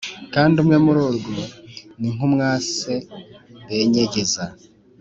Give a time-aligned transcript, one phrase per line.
[0.33, 1.37] kandi umwe muri rwo
[1.99, 2.93] ni nk’umwase
[3.67, 4.43] benyegeza